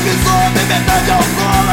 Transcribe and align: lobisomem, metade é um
lobisomem, 0.00 0.66
metade 0.66 1.10
é 1.10 1.14
um 1.14 1.69